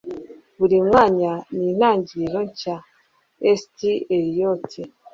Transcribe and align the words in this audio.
Buri 0.59 0.77
mwanya 0.87 1.31
ni 1.55 1.65
intangiriro 1.71 2.39
nshya.” 2.49 2.75
—T.S. 3.37 3.61
Eliot 4.17 4.69